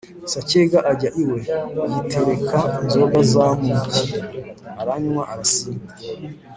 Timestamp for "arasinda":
5.33-5.93